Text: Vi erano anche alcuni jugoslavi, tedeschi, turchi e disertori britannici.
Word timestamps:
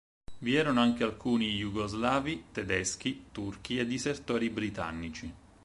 Vi 0.39 0.55
erano 0.55 0.79
anche 0.81 1.03
alcuni 1.03 1.53
jugoslavi, 1.57 2.45
tedeschi, 2.51 3.25
turchi 3.31 3.77
e 3.77 3.85
disertori 3.85 4.49
britannici. 4.49 5.31